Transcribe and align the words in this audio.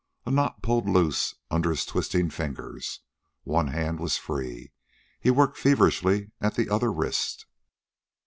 A 0.25 0.31
knot 0.31 0.63
pulled 0.63 0.89
loose 0.89 1.35
under 1.51 1.69
his 1.69 1.85
twisting 1.85 2.31
fingers. 2.31 3.01
One 3.43 3.67
hand 3.67 3.99
was 3.99 4.17
free. 4.17 4.71
He 5.19 5.29
worked 5.29 5.59
feverishly 5.59 6.31
at 6.41 6.55
the 6.55 6.71
other 6.71 6.91
wrist. 6.91 7.45